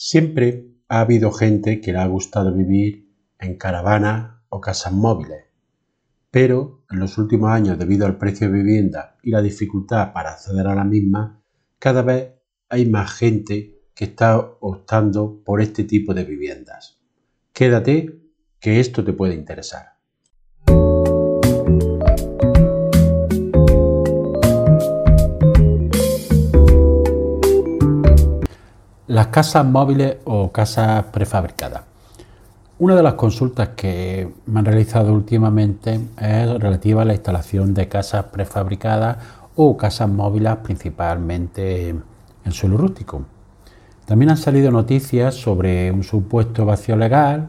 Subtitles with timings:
[0.00, 5.46] Siempre ha habido gente que le ha gustado vivir en caravanas o casas móviles,
[6.30, 10.68] pero en los últimos años, debido al precio de vivienda y la dificultad para acceder
[10.68, 11.42] a la misma,
[11.80, 12.30] cada vez
[12.68, 17.00] hay más gente que está optando por este tipo de viviendas.
[17.52, 18.22] Quédate,
[18.60, 19.97] que esto te puede interesar.
[29.08, 31.80] Las casas móviles o casas prefabricadas.
[32.78, 37.88] Una de las consultas que me han realizado últimamente es relativa a la instalación de
[37.88, 39.16] casas prefabricadas
[39.56, 43.22] o casas móviles principalmente en suelo rústico.
[44.04, 47.48] También han salido noticias sobre un supuesto vacío legal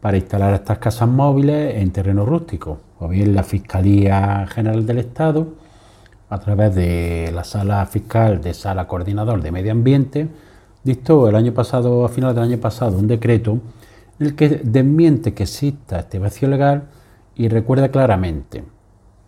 [0.00, 5.54] para instalar estas casas móviles en terreno rústico, o bien la Fiscalía General del Estado,
[6.28, 10.28] a través de la Sala Fiscal de Sala Coordinador de Medio Ambiente,
[10.82, 13.58] dictó el año pasado, a finales del año pasado, un decreto
[14.18, 16.84] en el que desmiente que exista este vacío legal
[17.34, 18.64] y recuerda claramente,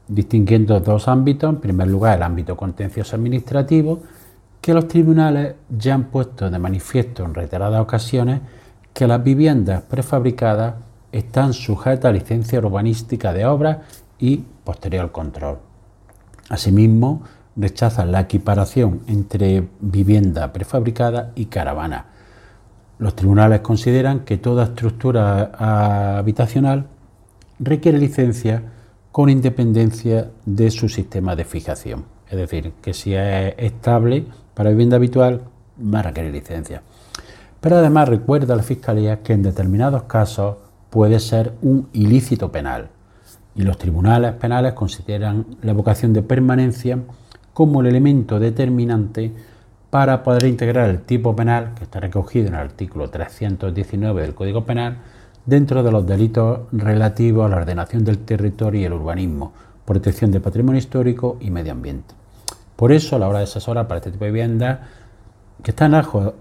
[0.08, 4.00] distinguiendo dos ámbitos, en primer lugar el ámbito contencioso administrativo,
[4.60, 8.40] que los tribunales ya han puesto de manifiesto en reiteradas ocasiones
[8.92, 10.74] que las viviendas prefabricadas
[11.10, 13.78] están sujetas a licencia urbanística de obras
[14.18, 15.58] y posterior control.
[16.48, 17.22] Asimismo,
[17.56, 22.06] rechazan la equiparación entre vivienda prefabricada y caravana.
[22.98, 25.52] Los tribunales consideran que toda estructura
[26.18, 26.86] habitacional
[27.58, 28.62] requiere licencia
[29.10, 32.04] con independencia de su sistema de fijación.
[32.30, 35.42] Es decir, que si es estable para vivienda habitual,
[35.78, 36.82] va a requerir licencia.
[37.60, 40.56] Pero además recuerda a la Fiscalía que en determinados casos
[40.90, 42.88] puede ser un ilícito penal
[43.54, 46.98] y los tribunales penales consideran la vocación de permanencia
[47.52, 49.32] como el elemento determinante
[49.90, 54.64] para poder integrar el tipo penal que está recogido en el artículo 319 del Código
[54.64, 54.96] Penal
[55.44, 59.52] dentro de los delitos relativos a la ordenación del territorio y el urbanismo,
[59.84, 62.14] protección del patrimonio histórico y medio ambiente.
[62.76, 64.78] Por eso, a la hora de asesorar para este tipo de viviendas,
[65.62, 65.86] que está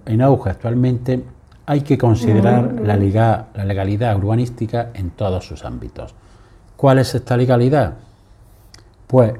[0.06, 1.24] en auge, actualmente,
[1.66, 2.96] hay que considerar la,
[3.54, 6.16] la legalidad urbanística en todos sus ámbitos.
[6.78, 7.96] ¿Cuál es esta legalidad?
[9.08, 9.34] Pues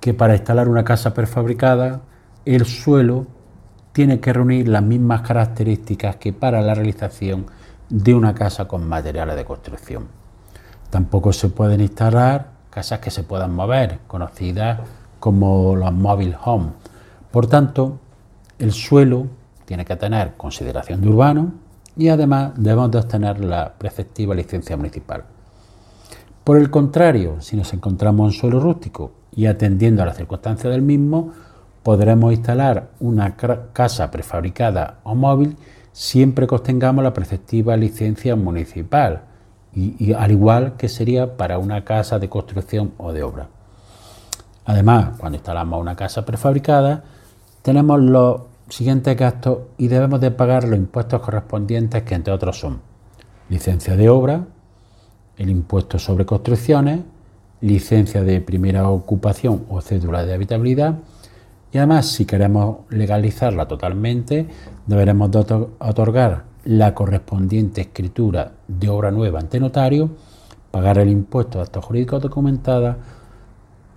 [0.00, 2.02] que para instalar una casa prefabricada,
[2.44, 3.26] el suelo
[3.92, 7.46] tiene que reunir las mismas características que para la realización
[7.88, 10.08] de una casa con materiales de construcción.
[10.90, 14.80] Tampoco se pueden instalar casas que se puedan mover, conocidas
[15.20, 16.70] como los mobile home.
[17.30, 18.00] Por tanto,
[18.58, 19.28] el suelo
[19.64, 21.52] tiene que tener consideración de urbano
[21.96, 25.24] y además debemos de obtener la preceptiva licencia municipal.
[26.44, 30.82] Por el contrario, si nos encontramos en suelo rústico y atendiendo a las circunstancias del
[30.82, 31.32] mismo,
[31.82, 35.56] podremos instalar una casa prefabricada o móvil
[35.92, 39.22] siempre que obtengamos la preceptiva licencia municipal,
[39.72, 43.48] y, al igual que sería para una casa de construcción o de obra.
[44.66, 47.04] Además, cuando instalamos una casa prefabricada,
[47.62, 52.80] tenemos los siguientes gastos y debemos de pagar los impuestos correspondientes que entre otros son
[53.48, 54.46] licencia de obra,
[55.36, 57.00] el impuesto sobre construcciones,
[57.60, 60.96] licencia de primera ocupación o cédula de habitabilidad,
[61.72, 64.46] y además, si queremos legalizarla totalmente,
[64.86, 65.30] deberemos
[65.80, 70.10] otorgar la correspondiente escritura de obra nueva ante notario,
[70.70, 72.96] pagar el impuesto de actos jurídicos documentados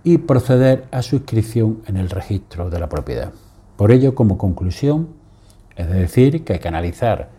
[0.02, 3.32] y proceder a su inscripción en el registro de la propiedad.
[3.76, 5.10] Por ello, como conclusión,
[5.76, 7.30] es decir, que hay que analizar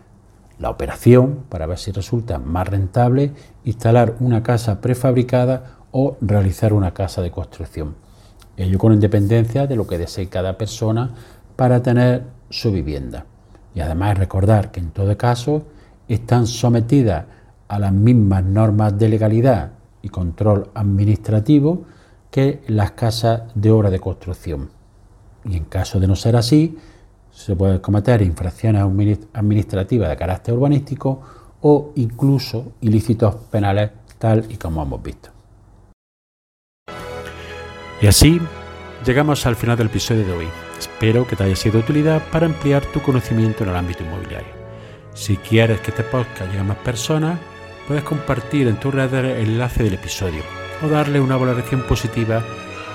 [0.60, 3.32] la operación para ver si resulta más rentable
[3.64, 7.96] instalar una casa prefabricada o realizar una casa de construcción
[8.62, 11.14] ello con independencia de lo que desee cada persona
[11.56, 13.26] para tener su vivienda.
[13.74, 15.64] Y además recordar que en todo caso
[16.08, 17.24] están sometidas
[17.68, 19.72] a las mismas normas de legalidad
[20.02, 21.84] y control administrativo
[22.30, 24.70] que las casas de obra de construcción.
[25.44, 26.76] Y en caso de no ser así,
[27.44, 28.82] se pueden cometer infracciones
[29.32, 31.22] administrativas de carácter urbanístico
[31.62, 35.30] o incluso ilícitos penales tal y como hemos visto.
[38.02, 38.40] Y así
[39.06, 40.48] llegamos al final del episodio de hoy.
[40.78, 44.60] Espero que te haya sido de utilidad para ampliar tu conocimiento en el ámbito inmobiliario.
[45.14, 47.38] Si quieres que este podcast llegue a más personas,
[47.88, 50.42] puedes compartir en tu red el enlace del episodio
[50.84, 52.42] o darle una valoración positiva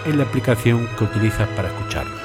[0.06, 2.25] en la aplicación que utilizas para escucharlo.